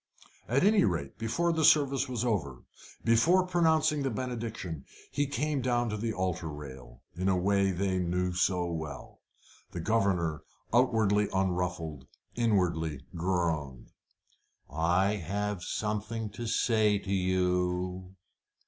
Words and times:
At 0.47 0.63
any 0.63 0.83
rate, 0.83 1.19
before 1.19 1.53
the 1.53 1.63
service 1.63 2.09
was 2.09 2.25
over, 2.25 2.63
before 3.03 3.45
pronouncing 3.45 4.01
the 4.01 4.09
benediction, 4.09 4.83
he 5.11 5.27
came 5.27 5.61
down 5.61 5.89
to 5.91 5.95
the 5.97 6.11
altar 6.11 6.49
rail, 6.49 7.03
in 7.15 7.27
the 7.27 7.35
way 7.35 7.69
they 7.69 7.99
knew 7.99 8.33
so 8.33 8.65
well. 8.65 9.19
The 9.73 9.79
governor, 9.79 10.41
outwardly 10.73 11.29
unruffled, 11.31 12.07
inwardly 12.33 13.05
groaned. 13.13 13.91
"I 14.73 15.17
have 15.17 15.61
something 15.61 16.31
to 16.31 16.47
say 16.47 16.97
to 16.97 17.13
you." 17.13 18.15